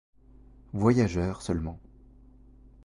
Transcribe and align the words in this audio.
Voyageurs 0.73 1.43
seulement. 1.43 1.79